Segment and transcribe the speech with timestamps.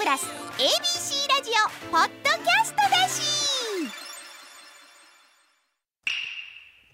[0.00, 0.24] プラス
[0.56, 3.20] ABC ラジオポッドキャストだし。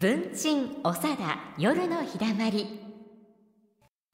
[0.00, 2.80] 文鎮おさだ夜のひだまり。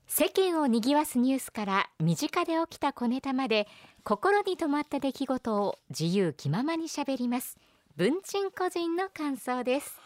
[0.07, 3.67] 世間を賑わすニュースから身近で起きた小ネタまで
[4.05, 7.57] 心に留まった出来事を自由気ままにしゃべります。
[7.97, 9.99] 文鎮個人の感想です。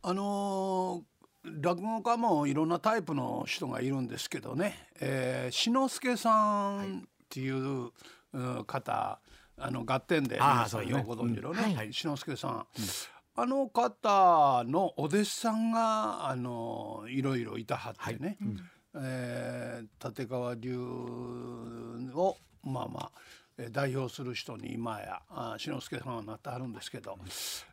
[0.00, 7.92] あのー、落語家もいろんなタイプの人がいるんですけどね、えー、志の輔さんっていう、はい、
[8.66, 9.20] 方
[9.58, 12.66] あの合点で皆さんよくご存知のね、はい、志の輔さん、うん。
[13.34, 18.50] あの方のお弟子さんがあのいろいろいたはってね、はい。
[18.50, 18.58] うん、
[19.02, 20.76] えー、立川流
[22.14, 23.10] をまあまあ
[23.70, 25.20] 代表する人に今や
[25.58, 27.28] 志の輔さんはなってはるんですけど、うん、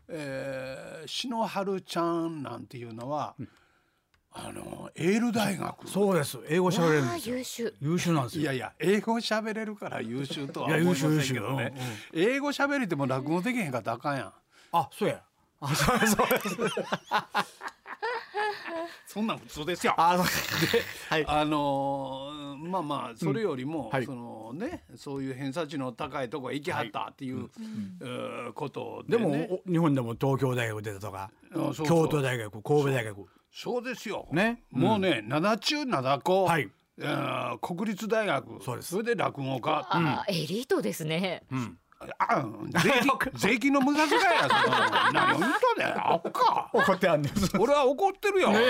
[0.09, 3.50] えー、篠原ちゃんなんていうのは、うん、
[4.32, 5.90] あのエール大学。
[5.90, 6.38] そうです。
[6.48, 7.74] 英語喋れるんです優秀。
[7.82, 8.42] 優秀なんですよ。
[8.44, 11.74] いやいや英語喋れるから優秀とは思いませんけどね、
[12.14, 14.34] うんうん、英語喋れても落語できへんかったらあかんやん。
[14.72, 15.22] あそうや。
[15.62, 16.70] あそうそう
[19.08, 19.95] そんなん普通ですよ。
[19.98, 23.90] あの、はい、あのー、まあまあそれよりも、うん。
[23.90, 31.31] はい、そのねそういう偏差値の高いとこへ行きはったっていう、はい、ことで、ね、でも日本でも東京大学出たとか
[31.84, 34.28] 京都大学神戸大学そうですよ。
[34.31, 36.45] ね、もうね、うん、灘中灘高。
[36.45, 36.69] はい。
[37.61, 38.64] 国立大学。
[38.64, 39.88] そそれで落語家、
[40.28, 41.78] うん、エリートですね、うん
[42.17, 42.45] あ
[42.81, 46.69] 税金税金の無駄遣いやその何を言うとねあっか。
[46.73, 47.33] 怒ってあんねん。
[47.59, 48.66] 俺は怒ってるよ、ねもう、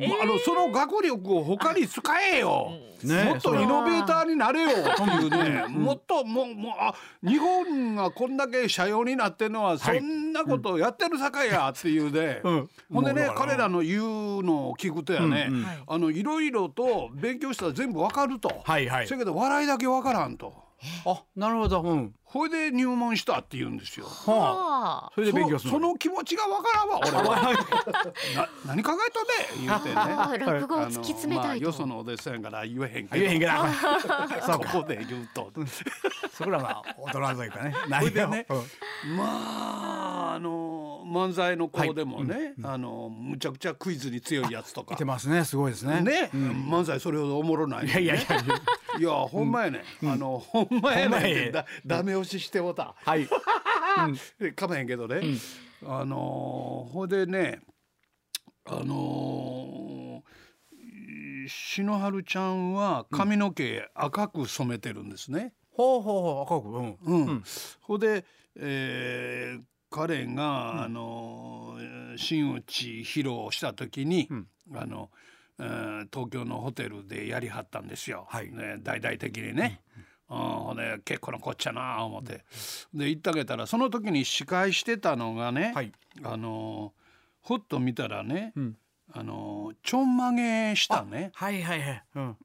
[0.00, 2.72] えー、あのその学力を他に使えよ、
[3.04, 4.70] ね、もっとイノベーターになれよ。
[4.70, 20.64] っていうね、もっともうもうあ日本がこんだけ社用になってるのはそんなことをやってるさかいやっていうで、うん、ほんでね彼らの言うのを聞くとやね、うんうん、あのいろいろと勉強したら全部わかると、はいはい、そやけど笑いだけわからんと。
[21.06, 24.06] あなるほど、うん、これで入門したって言うんですよ。
[24.06, 27.52] はあ、それで勉強するその気持ちがわからんわ俺は。
[28.34, 30.44] な何考えとね言うてね。
[30.44, 31.66] 落語を突き詰めたいと。
[31.66, 33.20] よそのお弟子さんから言えへんけど。
[33.20, 33.52] 言えへんけど。
[34.58, 35.52] ここで言うと。
[36.36, 37.74] そこらが大人というかね。
[38.00, 38.46] それでね、
[39.16, 44.94] まああの漫才の子でもね、あのむちゃくちゃクイズに強いやつとか。
[44.94, 46.00] いてますねすごいですね。
[46.00, 47.86] ね、漫才それほどおもろない。
[47.86, 48.24] いやいやいや。
[48.98, 52.96] いやほんまやね、あのほんまやねだダメ押ししてもた。
[52.96, 53.28] はい。
[54.56, 55.20] かまへんけどね、
[55.86, 57.60] あのほいでね
[58.64, 60.24] あの
[61.46, 65.52] 篠原ちゃんは髪の毛赤く染めてるんですね。
[65.70, 67.28] ほうほうほう赤くうん。
[67.28, 67.44] うん。
[67.82, 68.24] ほで、
[68.56, 69.62] えー、
[69.94, 71.78] 彼が、あの
[72.16, 74.28] 真打ち披露した時に、
[74.74, 75.08] あの。
[75.56, 79.80] 東京のホテルでやりはったんですよ、はい、ね、大々的にね。
[80.28, 82.44] うん、ほんで結構なこっちゃな思って、
[82.92, 85.92] で行ってあげたらその時に司会してたのがね、はい、
[86.24, 86.92] あの
[87.46, 88.76] ふっと見たらね、うん、
[89.12, 91.30] あのちょんまげしたね。
[91.34, 92.36] はいはいはい、うん、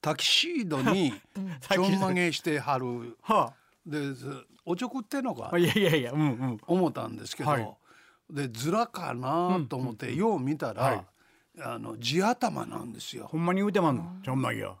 [0.00, 1.12] タキシードに
[1.70, 3.54] ちょんまげしてはる、はあ、
[3.86, 3.98] で
[4.64, 5.56] おちょくってんのか？
[5.56, 7.68] いやいやいや、うんうん、思ったんですけど、はい、
[8.30, 11.04] でずらかなと思って、よう見たら、はい
[11.58, 13.28] あの地頭なんですよ。
[13.30, 14.04] ほんまに言うてまんの？
[14.22, 14.76] ちょんまげは。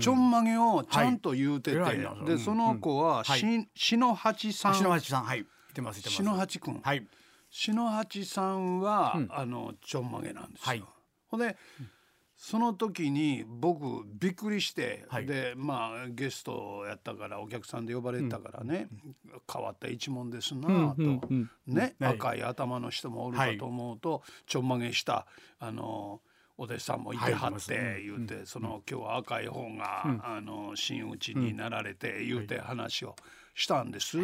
[0.00, 4.74] ちょんまげをちゃんと言うてて、はい、でその子はし、うん、篠八さん。
[4.74, 5.46] 篠八さんはい。
[5.74, 6.80] 篠八くん。
[6.82, 7.06] はい。
[7.48, 10.66] 篠八さんは、うん、あのちょんまげなんですよ。
[10.66, 10.84] はい、
[11.28, 11.46] ほんで。
[11.46, 11.48] う
[11.82, 11.90] ん
[12.40, 25.26] その時に僕びっくりして、はい、でまあゲストやったからお客さんで呼ばれたからね、うん、変わった一問ですなと、うんうん、ね、はい、赤い頭の人もおるかと思うと、はい、ちょんまげした
[25.58, 26.20] あの
[26.56, 33.14] お弟子さんもいてはって言うて、その今日は赤い方が、あの真打ちになられて言うて話を
[33.54, 34.18] したんです。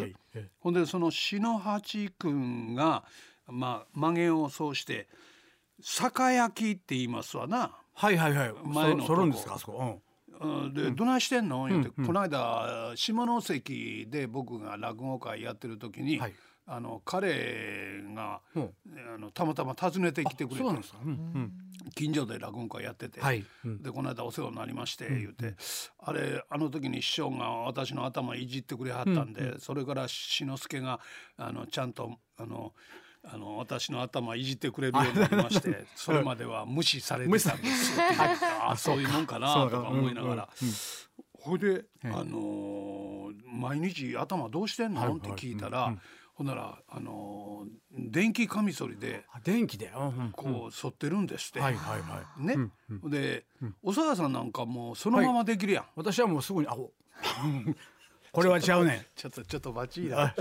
[0.59, 3.05] ほんでその篠八君が
[3.47, 5.07] まあ曲げをそうして
[5.81, 7.77] 酒焼きって言いますわな。
[7.95, 8.55] はいはいはい。
[8.65, 9.59] 前のそるんですか？
[9.59, 10.01] そこ、
[10.41, 16.21] うん、で、どないしてんの?」言って、この間下関で僕が落語会やってる時に、
[16.67, 20.65] あの彼が、あのたまたま訪ねてきてくれて、
[21.95, 23.21] 近所で落語会やってて、
[23.65, 25.55] でこの間お世話になりまして言うて、
[25.99, 31.01] あれあの時に師匠が私の頭いじってくれはったんで、それから志の輔が
[31.37, 32.73] あのちゃんとあの
[33.27, 38.05] あの私の頭いじってくれるようになりましてそれまでは無視されてたんですよ。
[38.69, 40.49] あそういうもんかなとか思いながら。
[41.41, 45.95] ほいで、あの毎日頭どうしてんの?」って聞いたら、
[46.35, 49.93] ほんなら、あの電気カミソリで電気で？
[50.33, 51.61] こう剃ってるんですって。
[51.61, 52.57] はいはいはい、ね、
[53.05, 53.45] で、
[53.83, 55.85] 長田さんなんかもうそのままできるやん。
[55.97, 56.77] 私はもうすぐにあ
[58.33, 60.35] これは違うね ちょっとちょっとバチーだ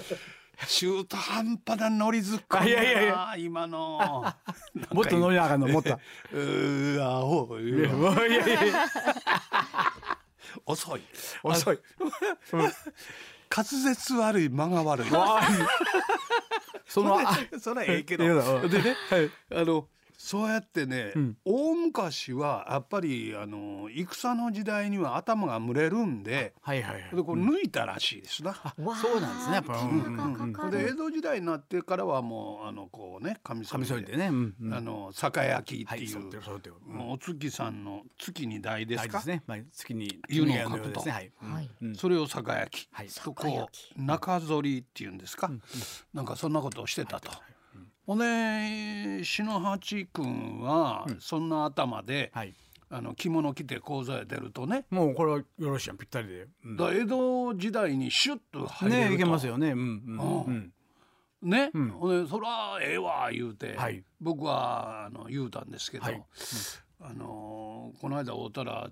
[0.67, 3.35] 中途半端なノリずっこいやいやいや。
[3.37, 4.25] 今の。
[4.91, 5.99] もっと乗りなあかんのもっと。
[6.31, 8.85] うーアホいやいやいや。
[10.65, 11.01] 遅い。
[11.43, 11.79] 遅い。
[12.51, 15.07] 滑舌悪い間が悪い。
[16.87, 18.23] その あそれはええけど。
[18.67, 19.31] でねはい。
[19.51, 19.87] あの
[20.17, 21.37] そうやってね、ん。
[21.43, 27.15] 大昔はやっぱりあの戦の時代には頭が蒸れるんではいはいはい。
[27.15, 28.51] でこう抜いたらしいですな。
[28.51, 29.73] わあそうなんですねやっぱ。
[29.73, 34.27] 手間がかかで江る戸時代になってからはもうあのこうねカミソカミリででね。
[34.27, 34.73] うんうん。
[34.73, 36.23] あの酒焼きってい、はい
[36.87, 37.11] うん。
[37.11, 39.21] お月さんの月に大ですか？
[39.25, 39.43] ね。
[39.47, 41.11] まあ月に湯のよう格とですね。
[41.11, 41.31] はい。
[41.41, 41.69] はい。
[41.81, 41.95] うん。
[41.95, 43.07] それを酒焼き、はい。
[43.07, 45.51] と酒こ焼う中反りっていうんですか、
[46.13, 47.31] なんかそんなことをしてたと。
[48.05, 52.53] ほんで篠八君はそんな頭で、はい。
[52.89, 56.47] あの着物着て講座へ出るとね、もうこれはよろしいやんぴったりで。
[56.63, 56.77] うん。
[56.77, 59.09] だ江戸時代にシュッと入れると。
[59.09, 59.71] ねいけますよね。
[59.71, 60.71] うんうんうん。
[61.41, 61.89] ね、ん。
[61.89, 64.03] ほんでそらええわ言うて、はい。
[64.21, 66.23] 僕はあの言うたんですけど、はい。
[67.01, 68.91] あのこの間会うたら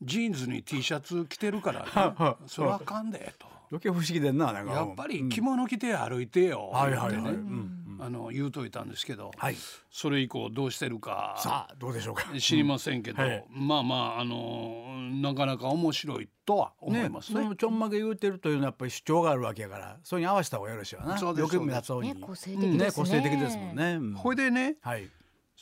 [0.00, 3.48] ジーンズに T シャツ着てるから、はね、そらあかんでと。
[3.72, 4.72] 余計不思議でんななんか。
[4.72, 7.22] やっぱり着物着て歩いてよ、はいはいはい。
[7.24, 7.30] ね。
[7.30, 9.56] うんあの言うといたんですけど、はい。
[9.90, 12.24] それ以降どうしてるかさあどうでしょうか？
[12.38, 13.28] 知りませんけど、うん。
[13.28, 14.84] はいまあまああの
[15.22, 17.42] なかなか面白いとは思いますね。
[17.42, 21.18] そのちょんまげ言うてるというのはやっぱり主張があるわけやからそれに合わせた方がよろしいわな。
[21.18, 22.14] そうですよく目立つ方に。
[22.14, 22.78] ね個性的ですね。
[22.78, 23.92] ね個性的ですもんね。
[23.94, 24.14] うん。
[24.14, 25.08] ほいでねはい。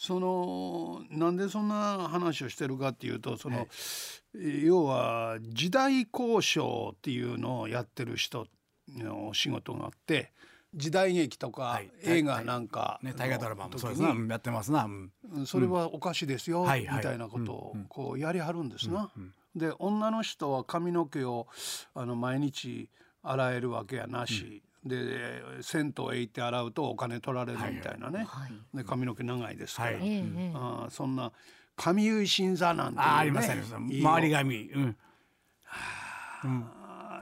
[0.00, 3.66] そのなんでそんな話をしてるかっていうとその、
[4.32, 8.46] 要は時代交渉っていうのをやってる人
[8.96, 10.32] のお仕事があって
[10.74, 11.90] 時代劇とかはい。
[12.04, 14.10] 映画なんかね大河ドラマもそうの時にですな。
[14.10, 14.88] うんやってますな。
[15.46, 16.96] それはおかしいですよ、はいはい。
[16.98, 19.10] みたいなことをこうやりはるんですな。
[19.16, 21.48] うんで女の人は髪の毛を
[21.94, 22.88] あの毎日
[23.22, 28.52] 洗えるわけやなし、で銭湯へ行って洗うとお金取られるみたいなね、はい。
[28.76, 31.32] で髪の毛長いですから、はあーそんな
[31.76, 34.08] 髪結い新座なんていう、ね、あありますねいいよ。
[34.08, 34.70] 周り髪。
[34.70, 34.96] うん。
[36.44, 36.46] あ。
[36.46, 36.77] ー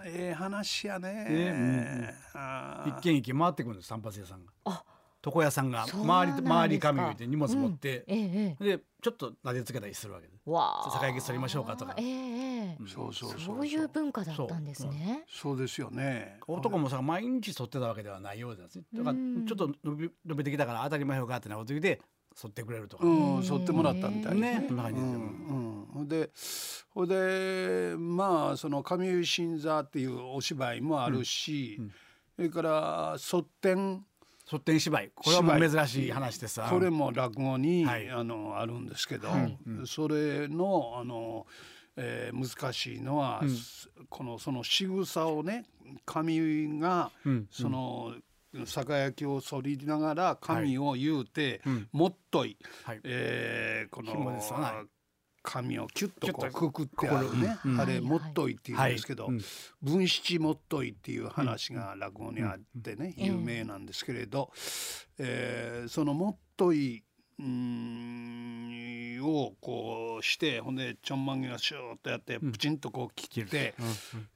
[0.07, 1.13] ええ話やね。
[1.25, 4.53] ねあー一軒一軒回ってくるんです散髪屋さんが。
[4.65, 4.85] あ
[5.25, 5.85] 床屋さんが。
[5.85, 8.77] 周り周り髪言うて荷物持ってええええ。
[8.77, 10.91] でちょっと撫でつけたりするわけでわあ。
[10.93, 11.95] 酒焼き取りましょうかとか。
[11.99, 13.67] ええうそうそうそう。
[13.67, 15.25] いう文化だったんですね。
[15.29, 15.59] そう。
[15.59, 16.39] ですよね。
[16.47, 18.77] 男もさ毎日剃ってたわけではないようです。
[18.79, 22.01] ねだからうんちょっと伸び伸びてきたから当たり前よかってなこと言って
[22.35, 23.07] 剃ってくれるとか。
[23.07, 25.19] うん剃ってもらったみたいな感じですよ。
[25.19, 26.31] うんうん、で
[26.91, 31.81] ほいでまあその上結新座っていうお芝居もあるし、
[32.37, 34.05] それから卒展
[34.49, 35.11] 剃ってん芝居。
[35.15, 36.69] これはもう珍しい話ですわ。
[36.71, 38.09] これも落語に、はい。
[38.09, 41.47] あのあるんですけど、はいそれのあの、
[41.97, 45.67] えー難しいのは、すこのその仕草をね
[46.05, 48.15] 髪が、うんその
[48.65, 51.89] 酒焼きを反りながら髪を言うて、うん。
[51.91, 53.01] もっとい、はい。
[53.03, 54.41] えーこの
[55.47, 59.35] 髪をキュッとこうくくってあるね、あれはいもっといって言うんですけど、はい。
[59.35, 59.43] うん。
[59.83, 63.25] 文七もっといっていう話が落語にあってね、うん。
[63.25, 64.51] 有名なんですけれど、
[65.19, 67.03] えーそのもっといい
[67.39, 73.75] うーんをこうしてほんでちょんまげがシューッとやってプチンとこう切って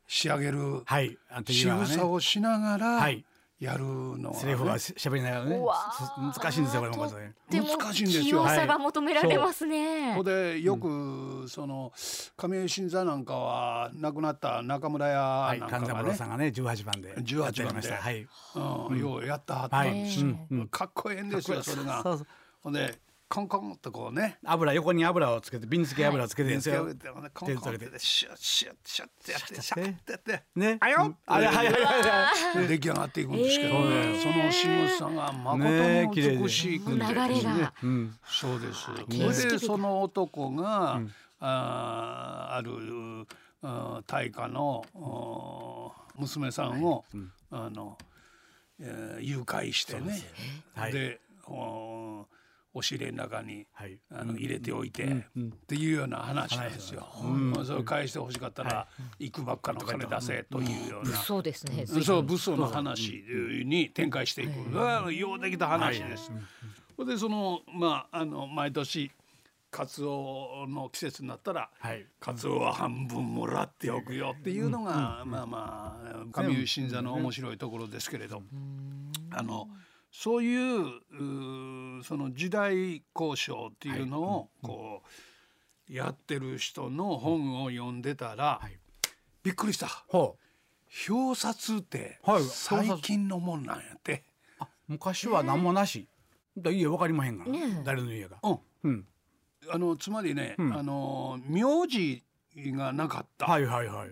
[0.06, 1.18] 仕上げるはい。
[1.30, 3.24] あとい仕草をしながらはい
[3.60, 5.60] やるのはね、セリフがしゃべりながらね。
[5.60, 8.24] 難しいんですよこれも難しいんですよ。
[8.24, 10.12] 器用さが求められますね。
[10.12, 11.92] ここでよくその
[12.38, 15.88] 亀井新座なんかは亡くなった中村屋はいなんかがね。
[15.88, 17.94] 勘三郎さんがね18番で18やってりました。
[17.96, 18.26] 番ではい。
[18.90, 18.98] うん。
[18.98, 19.76] ようやったはった。
[19.76, 19.90] はい。
[19.90, 20.04] ん。
[20.04, 20.24] です
[20.70, 22.02] かっこええんですよそれが。
[22.02, 22.26] そうそう。
[22.62, 22.98] ほんで
[23.30, 31.82] コンコンとこうね油横に油をつけて瓶付け油をつけてですよ手つけてコンコンってシュッシュッシュッってやってシャッてやってねあよあれはいはいはい
[32.56, 37.04] はい出来上がっていくんですけどえねその仕草が誠ね綺麗でに美しくて流れ
[37.42, 38.80] がうんそうです。
[38.82, 41.00] それでその男が、
[41.38, 43.26] ある
[44.08, 47.04] 大家の娘さんを、
[47.52, 47.96] あの、
[48.80, 50.20] えー誘拐してね。
[50.74, 51.20] はいで、
[52.72, 53.98] お押し入れの中に、はい。
[54.10, 55.24] あの入れておいて、うん。
[55.36, 55.48] うん。
[55.48, 57.06] っていうような話なんですよ。
[57.22, 58.86] まあそれを返してほしかったら、
[59.18, 59.30] い。
[59.30, 61.16] くばっかの金出せというような。
[61.16, 61.86] そうですね。
[61.86, 63.24] そう武装の話
[63.64, 66.30] に展開していく、ああようできた話です。
[67.06, 69.10] でそのまああの毎年
[69.70, 72.04] カツオの季節になったら、はい。
[72.18, 78.42] カツオは半分もらっておくよっていうのが、まあまあ上湯新座の面白いところですけれど、
[79.30, 79.68] あの
[80.12, 85.02] そういうその時代交渉っていうのをこ
[85.88, 88.78] うやってる人の本を読んでたら、はい。
[89.42, 89.88] びっくりした。
[90.08, 90.36] ほ
[91.08, 94.24] 表札って最近のもんなんやって、
[94.58, 96.08] あ昔は何もなし、
[96.58, 99.06] だ家わかりまへんが、ね、誰の家が、うん、うん、
[99.70, 102.24] あのつまりね、うん、あの名字
[102.56, 103.46] がなかった。
[103.46, 104.10] はいはいはい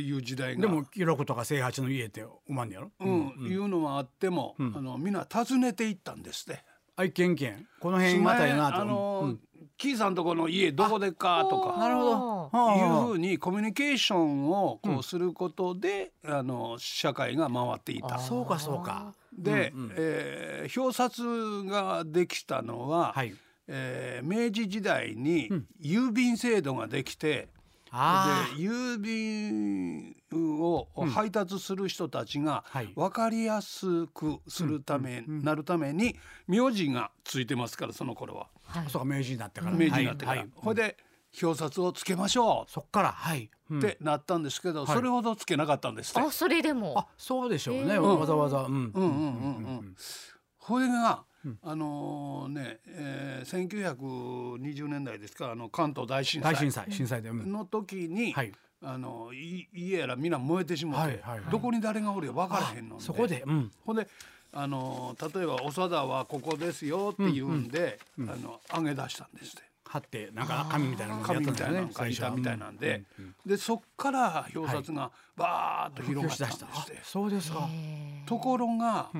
[0.00, 0.60] っていう時代が。
[0.60, 2.90] でも記録とか清八の家ってうまんやろ？
[3.00, 6.62] うん、うん、いうのはあっても、あのみんな訪ねていったんですね
[6.96, 8.76] 愛犬犬この辺またやなと。
[8.82, 9.36] あの
[9.78, 18.18] キーさんとこの家どこでかとかなるほどいうふうにコミュニケーションをこうすることで、あの社会が回っていた。
[18.18, 19.14] そうかそうか。
[19.36, 21.22] で、うえ表札
[21.64, 23.34] ができたのは、はい。
[23.68, 25.50] えー、明治時代に
[25.82, 27.48] 郵便制度ができて、
[28.56, 38.48] で郵便を配達する人たちが分かりやすくするため、なるために名字がついてますからその頃は。
[38.62, 39.72] はい、そうか明治になってから。
[39.72, 40.40] 明治になってから。
[40.40, 40.96] はい、ほいで
[41.42, 42.70] 表札をつけましょう。
[42.70, 46.98] そっからはい、ってなったんですけど、それほどつけなかったんですあそれでも。
[46.98, 48.60] あそうでしょうね、わざわざ。
[48.60, 48.74] うん。
[48.74, 49.04] うんうんう
[49.82, 49.96] ん。
[50.58, 51.24] これが
[51.62, 56.54] あのね、えー、1920年代ですかあの関東大震災。
[56.54, 63.02] 大震災震災で、の時に、はい、あの家やら皆燃えてしまって、はいはいはい、どこに誰がおるか分からへんので。
[63.02, 64.08] そこで、うん、ほんで
[64.52, 69.66] あの例えば長田はここですよっていうんで、うんうん、あの上げ出したんですって。
[69.88, 73.04] 貼ってなんか紙みたいなの紙みたいなの書いたみたいなんで、
[73.46, 77.68] でそっから表札がバーッと広がったんですって、そうですか。
[78.26, 79.10] ところが、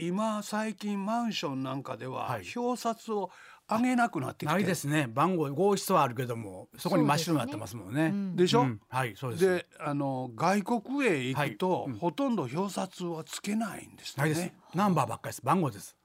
[0.00, 3.30] 今最近マンションなんかでは表札を
[3.68, 5.06] 上げなくなってきて、ないですね。
[5.08, 8.12] 番号号室はあるけどもそこに真っ白になってますもんね。
[8.36, 9.44] でしょ、うん、はいそうです。
[9.44, 11.92] であの外国へ行くと、はい。
[11.92, 14.22] うん、ほとんど表札はつけないんですね。
[14.22, 14.52] ないです。
[14.74, 15.42] ナンバーばっかりです。
[15.44, 15.96] 番号です。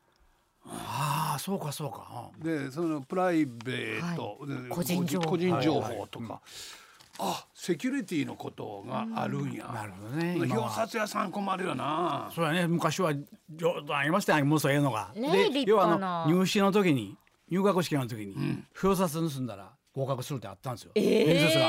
[0.68, 2.32] ああそうかそうか。
[2.44, 5.30] でそのプライベート、はい、個人情報。
[5.32, 6.26] 個人情報とか。
[6.26, 6.32] はい。
[6.34, 6.85] はい
[7.20, 10.38] あセキュリティのことがあるんや、なるほどね。
[10.40, 12.30] 表札屋さん困るよな。
[12.34, 12.68] そうやね。
[12.68, 13.14] 昔は
[13.56, 17.18] 上手ありましたよもうそういうのが、ね、で要はあの入試の時に
[17.50, 18.36] 入学式の時に、
[18.82, 21.60] 表札盗んだら合格するってあったんですよ、えー、面接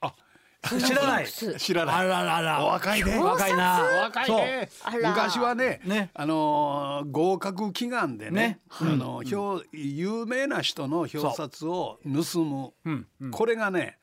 [0.00, 0.08] が。
[0.08, 0.14] あ。
[0.62, 1.26] 知らない。
[1.26, 1.94] 知らない。
[1.94, 2.64] あららら。
[2.64, 3.18] お若いね。
[3.18, 4.68] 若いな若いね。
[5.02, 6.10] 昔はねね。
[6.12, 13.04] あの合格祈願でねあの表有名な人の表札を盗む。
[13.30, 13.96] これがね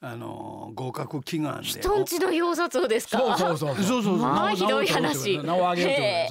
[0.00, 1.68] あの合格祈願で。
[1.68, 3.18] 人んちの表札をですか？
[3.38, 4.02] そうそうそうそう。
[4.02, 5.38] そうまあひどい話。
[5.38, 6.28] 名を挙げ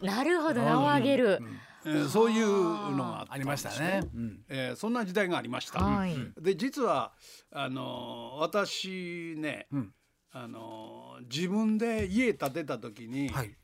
[0.00, 1.42] るなるほど名を挙げる、
[1.84, 7.12] えー、そういうのがありましたね、うんえー、そんな時代がありました、はい、で実は
[7.50, 9.94] あの私ね、うん、
[10.32, 13.56] あの自分で家建てた時に、はい、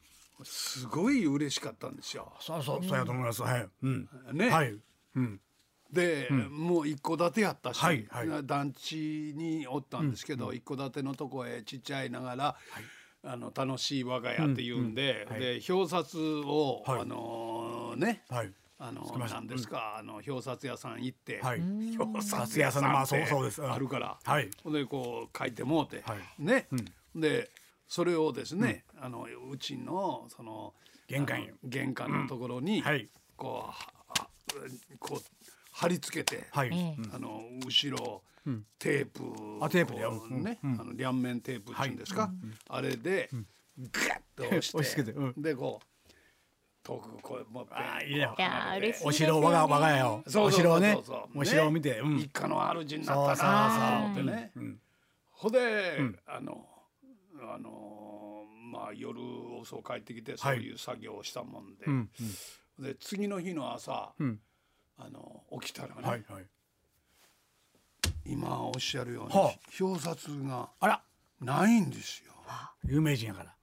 [0.44, 4.74] すごい嬉しかったんですよそうそうそうやと思いますはい、うん、ね、はい、
[5.14, 5.40] うん
[5.92, 12.84] で、うん、もう一戸建てやったし、はいはい、団地におったんですけど、うん、一戸建てのとこへちっちゃいながら、はい、
[13.24, 18.22] あの楽しい我が家っていうんで、うんうん、で表札を、あのー、ね、
[18.78, 21.40] あのなんですか、あの表札屋さん行って、
[21.98, 23.62] 表札屋さんまあそうそうです。
[23.62, 26.04] あるから、はい、でこう書いてもうて、
[26.38, 26.68] ね、
[27.14, 27.50] で
[27.88, 30.74] それをですね、あのうちのその
[31.08, 32.82] 玄関玄関のところに、
[33.36, 35.20] こうこう
[35.76, 36.70] 貼り付けて、はい、
[37.14, 39.22] あの後ろ、うん、テープ
[39.60, 42.30] あテープでね、うん、あの両面テープっていうんですか、はい、
[42.70, 43.46] あれで、うん、
[43.92, 45.86] ガッと押して 押して、うん、でこう
[46.82, 47.66] 遠くこうもう。
[47.70, 48.28] あいいね。
[49.02, 50.22] お城我が我が家を。
[50.44, 50.96] お城をね
[51.34, 54.52] お城を見て、一家の主になったなあってね、
[55.32, 56.64] ほで、あの
[57.42, 59.20] あのまあ夜
[59.60, 64.14] 遅帰ってきてそういう作業をしたもんで、で次の日の朝、
[64.98, 66.46] あの起きたらね、はいはい、
[68.24, 70.70] 今おっしゃるように、はあ、表札が
[71.40, 72.32] ないんですよ。
[72.84, 73.54] 有名人やから。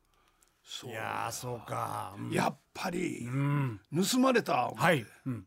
[0.64, 0.92] そう。
[0.92, 3.80] いやそうか、うん、やっぱり、うん、
[4.12, 5.46] 盗まれた、はい、うん、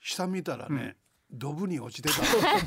[0.00, 0.96] 下見たらね、
[1.32, 2.14] ドブに落ちてた。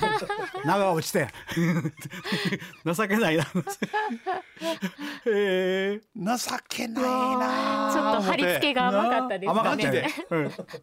[0.65, 1.27] 長落ちて。
[2.85, 3.45] 情けないな。
[5.27, 6.01] え。
[6.15, 7.03] ー、情けない
[7.37, 7.91] な。
[7.93, 9.59] ちょっと貼り付けが甘かったですね。
[9.59, 10.07] 甘かったね、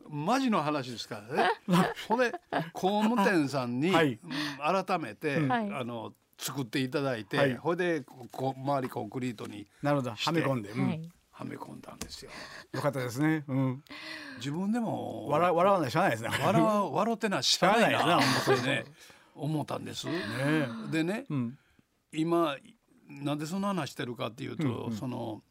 [0.09, 1.51] マジの話ですからね。
[2.09, 2.33] ほんで
[2.73, 4.21] 工務店さんに、はい、
[4.87, 10.11] 改めて、うん、あの作っていただいて、はい、ほいでこ周りコンクリートになるほど。
[10.11, 10.87] はめ込んで、うん。
[10.89, 10.97] は
[11.45, 12.31] め込んだんですよ。
[12.73, 13.45] よかったですね。
[13.49, 13.85] うん。
[14.39, 16.31] 自分でも笑笑わないしゃないですね。
[16.43, 18.19] 笑笑ってなしゃないな。
[18.19, 18.85] 思ってね
[19.35, 20.07] 思ったんです。
[20.07, 20.15] ね、
[20.91, 21.59] でね、うん、
[22.13, 22.57] 今
[23.09, 25.43] なんでそんな話してるかっていうと、うんうん、その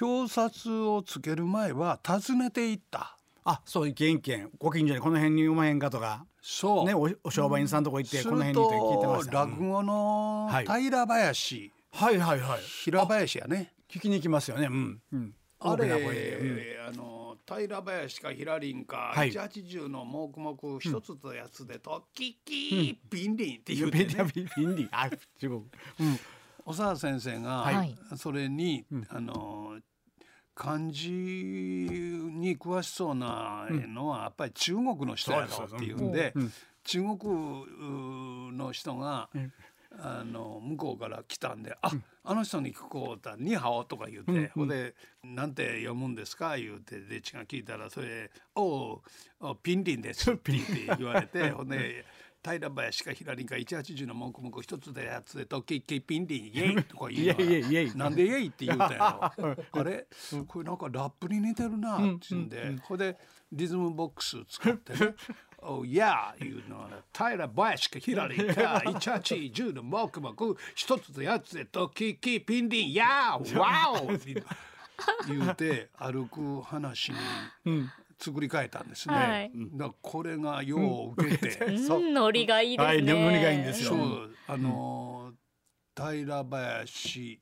[0.00, 3.16] 表札をつける前は訪ねていった。
[3.44, 14.66] あそう一軒一軒ご近所にこの辺にうまへんかとかそうねおお商売員さんとこ行って、この辺にって聞いてました落語の平林、はいはいはい平林やね聞きに行きますよね。
[14.66, 15.02] うん。
[15.12, 15.34] うん。
[15.60, 24.14] あれ、あの平林か平林か、はい、180の黙々一つのやつでと「キキビンリン」って言うてね。
[24.56, 24.88] ビンリン。
[24.92, 25.66] あ中国、うん、
[26.64, 29.78] 小沢先生が、はい、それに、あの
[30.54, 36.32] 漢字に詳しそうなのはやっぱり中国の人やろっていうんで、
[36.84, 37.18] 中国
[38.52, 39.30] の人が、
[39.98, 41.90] あの向こうから来たんで「あ、
[42.24, 44.94] あの人に聞こうたニハオ」とか言って、ほんで
[45.24, 49.02] 「なんて読むんですか?」言うてでちが聞いたらそれ「お
[49.40, 50.52] おピンリンです 」って
[50.98, 52.04] 言われて ほんで。
[52.42, 59.56] 平林か平林か180の文句文句一つでやつでとキッキピンリンイエイとか言うなんでイエイって言うたやろ。
[59.78, 60.06] あれ？
[60.48, 63.18] これなんかラップに似てるなって言うんで、ほんで
[63.52, 65.14] リズムボックス使ってね
[65.62, 74.42] 「おや」いうのは平林か平林か180の文句文句一つでやつでとキッキピンリンやワオって
[75.26, 77.18] 言うて歩く話に。
[78.22, 79.14] 作り変えたんですね。
[79.14, 82.86] はい、だこれがよう受けて、 うん、ノリがいいですね。
[82.86, 83.88] はい、ノリがいいんですよ。
[83.90, 87.40] そうあのー、平林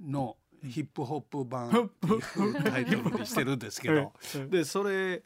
[0.00, 1.90] のヒップホップ版
[2.64, 4.12] タイトルにしてるんですけど、
[4.48, 5.22] でそれ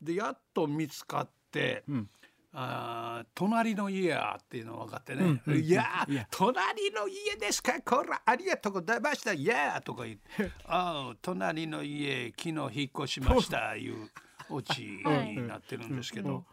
[0.00, 1.39] でやっと見つかって。
[1.88, 2.10] うん。
[2.52, 7.80] あ隣の家やっていうの分かってね「うん、いや隣の家ですか？
[7.80, 9.32] こらありがとうございました。
[9.32, 14.10] いや」とか言って「ああ隣の家昨日引っ越しました」いう
[14.48, 16.44] オチになってるんですけど。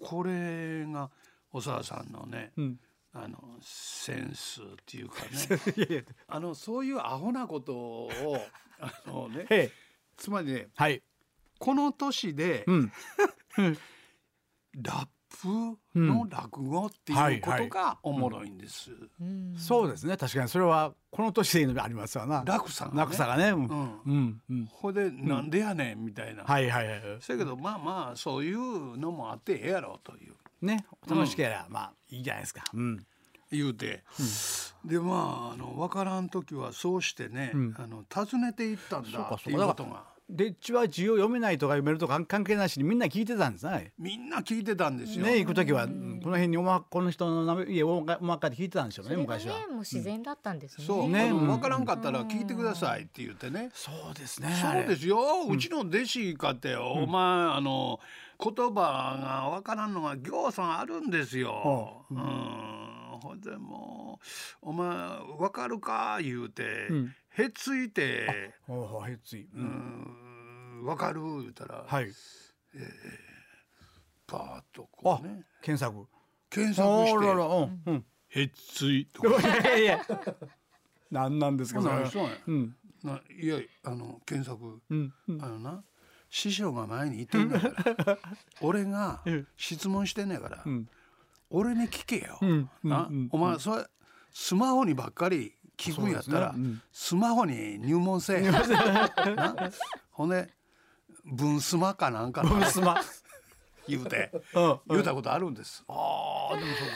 [0.00, 1.10] これが
[1.50, 2.80] 小沢さんのね、うん、
[3.12, 6.04] あのセンスっていうかね。
[6.28, 8.10] あのそういうアホなことを
[8.78, 9.70] あのね
[10.16, 11.02] つまりね、はい、
[11.58, 12.92] この年で、うん、
[14.80, 15.06] ラッ
[15.42, 18.90] プの落語っていうことがおもろいんです。
[19.56, 22.42] そうですね確かにそれはこの年でありますわな。
[22.44, 22.96] 落差がね。
[22.98, 23.50] 落差がね。
[23.50, 24.00] うん。
[24.06, 24.66] うんうん。
[24.66, 26.44] ほでなんでやねんみたいな。
[26.44, 27.00] はいはいはい。
[27.00, 30.34] だけどまあまあそういうのもあってええやろという。
[30.60, 32.64] ね楽しければまあいいじゃないですか。
[32.74, 33.06] うん。
[33.50, 34.04] 言うて、
[34.84, 40.04] でまああの分からん時はそうしてね、あの訪ねていったんだっていうことが。
[40.28, 45.24] でっちは字を読めないとか読めるとか関係なしにみんな聞いてたんですねみんな聞いてたんですよ。
[45.24, 49.58] ね行く時はこの辺におまこの人の家をおまかで聞いてたんでしょうね昔は。
[49.68, 51.08] もう自然だったんですね、そう。
[51.08, 53.70] ね分からんかったら聞いてくださいって言ってね。
[53.72, 55.18] そうですねそうですよ。
[55.48, 57.98] うちの弟子かってお前あの
[58.38, 62.04] 言葉が分からんのがぎょうさんあるんですよ。
[62.10, 62.14] う。
[62.14, 62.18] ん。
[63.20, 64.26] ほんでもう
[64.70, 64.88] 「お前
[65.38, 66.88] 分かるか?」言うて、
[67.38, 68.02] へっついて。
[68.02, 71.20] へっつい、うん、分かる？
[71.20, 72.04] 言うたら、はい。
[72.04, 72.12] えー、
[74.26, 75.44] パーッとこうね。
[75.62, 76.06] 検索。
[76.50, 77.26] 検索して。
[77.26, 79.28] らら、うんうん、へっついとか。
[79.38, 80.00] いやいや
[81.10, 85.84] 何なんですかそれそうや、うん、ないやあの検索、うんうん、あのな
[86.28, 87.68] 師匠が前に言ってんだか
[88.04, 88.18] ら。
[88.60, 89.22] 俺が
[89.56, 90.88] 質問してんねやから、うん、
[91.50, 93.86] 俺に聞けよ、うんうんうん、お前それ
[94.30, 98.50] スマホにばっかり聞くんやったら、ねうん、スマホに入門せえ
[100.10, 100.48] ほんで
[101.24, 103.00] 分スマかなんか分スマ
[103.86, 105.84] 言うて、うん、言うたことあるんです。
[105.88, 106.88] ああでもそう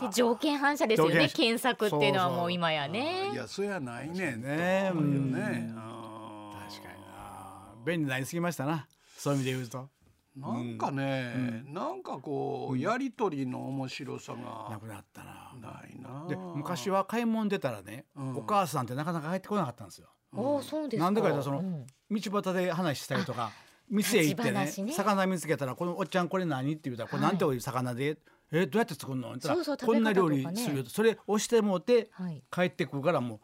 [0.00, 0.06] か。
[0.06, 3.30] で条件反射ですよね検索っていうのはもう今やね。
[3.32, 4.90] いやそやないねんね。
[4.94, 5.40] うん、ね。
[5.40, 7.74] 確かにな。
[7.84, 8.86] 便利になりすぎましたな。
[9.18, 9.88] そういう意味で言うと。
[10.36, 15.54] なんかね、うん、なんかこう、やり取りの面白さがなくなったな。
[15.60, 16.26] ないな。
[16.26, 20.08] で昔は買い物出たらね、うん、お母さんってなかなか帰ってこなかったんですよ。
[20.32, 21.62] うん、そうですなんでかとその、
[22.10, 23.50] 道端で話したりとか。
[23.90, 28.18] 店へ行ってね、ね、魚見つけたら「このおっちゃんこれ何?」って言うたら「これなんておい魚で、はい、
[28.52, 32.10] えどうやって作るの?」って言ったらこんな料理するよ」それ押してもうて、
[32.50, 33.36] 帰ってくるからも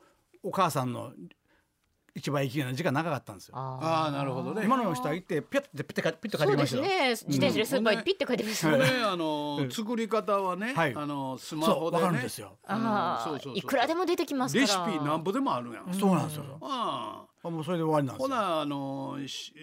[0.42, 1.12] うお母さんの
[2.14, 3.54] 一番息が時間長かったんですよ。
[3.56, 4.62] ああなるほどね。
[4.64, 6.82] 今の人は行ってピュッてピッてピッて帰ってきましたよ。
[6.82, 7.10] ね。
[7.10, 8.84] 自転車でスーパーにピッて帰ってきましたね。
[9.04, 12.04] あの作り方はね、あのスマホでね。
[12.66, 15.94] ああそうそういくらでも出てきますレシピなんぼでもあるやん。
[15.94, 16.44] そうなんですよ。
[16.62, 17.27] ああ。
[17.44, 19.16] もうそれで終わりなんですほなあの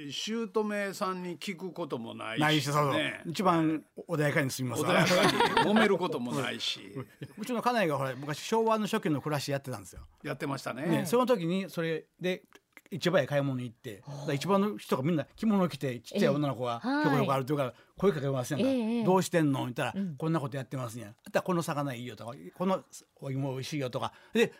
[0.09, 2.93] 姑さんに聞くこともないし、ないしそう
[3.25, 6.79] 一番穏やかに住みます穏やかに揉めることもないし。
[7.37, 10.01] うちの家内がほら昔昭和の初期の暮らしやってたんですよ。
[10.23, 12.43] やってましたね、ね、その時にそれで
[12.91, 14.03] 市場へ買い物に行って
[14.35, 21.01] 市場の人がみんな着物着てちっちゃい女の子がひょこひょいうから声かけませんか、どうしてんの?」言ったら、こんなことやってますん。
[21.01, 22.83] や」あったらこの魚いいよ」とか「この
[23.17, 24.13] お芋おいしいよ」とか。
[24.33, 24.53] で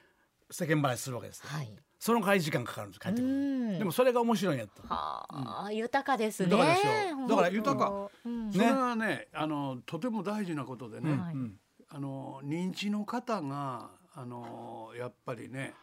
[0.51, 4.93] 世間話するわけです、はい、その帰り時間かかるんです帰ってくるでもそれが面白いんやった。
[4.93, 6.49] はあ、うん、豊かですね。
[6.51, 11.35] 豊かですよだから豊か、うん、それはねあのとても大事なことでね、はい、
[11.89, 15.73] あの認知の方があのやっぱりね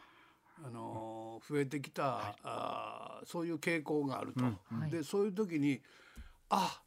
[0.64, 5.80] あの増えてきた、はい、あそういう傾向があると、うん、でそういう時に
[6.50, 6.80] 「あ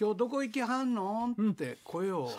[0.00, 2.30] 今日どこ行きはんの?」って声を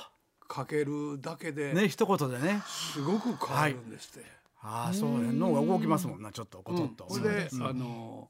[0.47, 2.61] かけるだけで、ね一言でね。
[2.67, 4.42] すごく変わるんですって。
[4.63, 7.07] はい、ああそうね脳が動きますもんなちょっとコトッと。
[7.09, 8.29] うん、で、あの、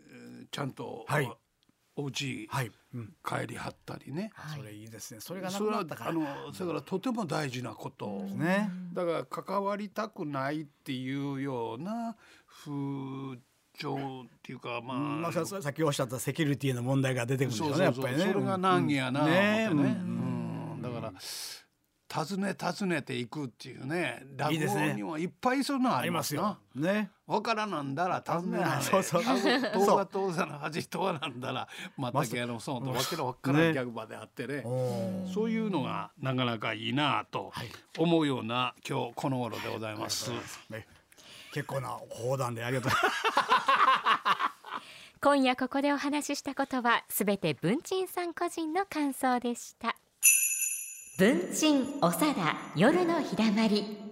[0.00, 1.32] えー、ちゃんと、はい、
[1.96, 2.70] お家、はい。
[2.94, 5.20] うん、帰りはったりね、それいいですね。
[5.20, 6.10] それがなくなったから。
[6.10, 8.20] あのそれからとても大事なこと。
[8.22, 12.16] ですねだから関わりたくないっていうような
[12.64, 13.38] 風
[13.76, 18.32] 潮っていうかまあ、まあ、ささっきおっしゃったセキュリティの問題が出てくるんでしょうねやっぱりね。
[18.32, 21.12] それが難儀やな、うん、ね、うん、だから
[22.14, 26.58] 訪ね訪ねていくっていうね落語にもいっぱいそんなありますよ。
[26.76, 27.10] ね。
[27.26, 28.82] わからなんだら尋ねない。
[28.82, 29.22] そうそう。
[29.22, 34.62] 東が東座の恥とはなんだらまたけのそうとわけのわからんギャグ場であってね。
[35.34, 37.52] そういうのがなかなかいいなと
[37.98, 40.30] 思うような今日この頃でございます。
[40.70, 40.86] ね、
[41.52, 42.92] 結構な放談でありがとう。
[45.20, 49.96] 今夜ここでお話ししたことはすべて文鎮さん個人の感想でした。
[51.16, 54.03] 文鎮おさだ夜のひだまり。